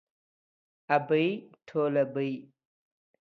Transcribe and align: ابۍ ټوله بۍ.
ابۍ 0.95 1.27
ټوله 1.67 2.03
بۍ. 2.13 2.31